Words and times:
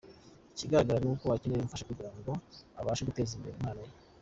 Ikigaragara 0.53 0.99
ni 1.01 1.09
uko 1.13 1.25
akeneye 1.35 1.59
ubufasha 1.61 1.87
kugira 1.89 2.11
ngo 2.17 2.31
abashe 2.79 3.03
guteza 3.07 3.31
imbere 3.35 3.55
impano 3.57 3.81
ye. 3.87 3.93